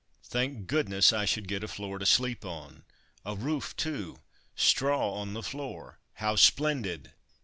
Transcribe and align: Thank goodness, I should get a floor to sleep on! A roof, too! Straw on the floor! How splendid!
Thank 0.23 0.65
goodness, 0.65 1.13
I 1.13 1.25
should 1.25 1.47
get 1.47 1.63
a 1.63 1.67
floor 1.67 1.99
to 1.99 2.07
sleep 2.07 2.43
on! 2.43 2.85
A 3.23 3.35
roof, 3.35 3.75
too! 3.77 4.17
Straw 4.55 5.13
on 5.13 5.33
the 5.33 5.43
floor! 5.43 5.99
How 6.13 6.35
splendid! 6.37 7.13